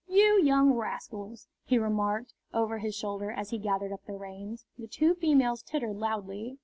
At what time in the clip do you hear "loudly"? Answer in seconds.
5.97-6.57